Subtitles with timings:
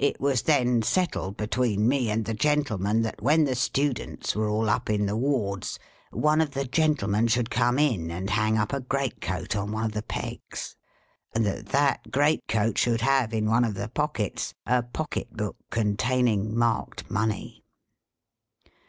[0.00, 4.68] It was then settled between me and the gentlemen that when the students were all
[4.68, 5.78] up in the wards,
[6.10, 9.84] one of the gentlemen should come in, and hang up a great coat on one
[9.84, 10.74] of the pegs.
[11.32, 15.54] And that that great coat should have, in one of the pockets, a pocket book
[15.70, 17.62] containing marked money.